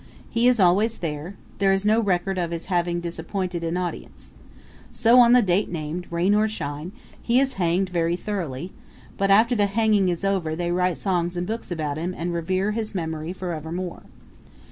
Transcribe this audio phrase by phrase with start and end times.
[0.31, 4.33] He is always there; there is no record of his having disappointed an audience.
[4.91, 8.71] So, on the date named, rain or shine, he is hanged very thoroughly;
[9.15, 12.71] but after the hanging is over they write songs and books about him and revere
[12.71, 14.01] his memory forevermore.